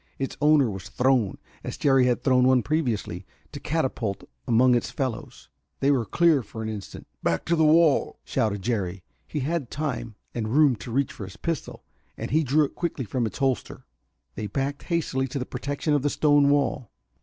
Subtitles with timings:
[0.17, 5.47] Its owner was thrown, as Jerry had thrown one previously, to catapult among its fellows.
[5.79, 7.05] They were clear for an instant.
[7.21, 9.03] "Back to the wall!" shouted Jerry.
[9.27, 11.83] He had time and room to reach for his pistol,
[12.17, 13.85] and drew it quickly from its holster.
[14.33, 16.89] They backed hastily to the protection of the stone wall.